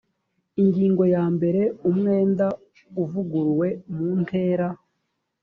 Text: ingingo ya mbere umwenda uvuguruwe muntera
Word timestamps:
ingingo 0.61 1.03
ya 1.13 1.23
mbere 1.35 1.61
umwenda 1.89 2.45
uvuguruwe 3.03 3.67
muntera 3.95 4.67